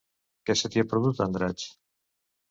Què 0.49 0.53
se 0.61 0.71
t'hi 0.75 0.81
ha 0.83 0.87
perdut, 0.93 1.21
a 1.21 1.27
Andratx? 1.31 1.67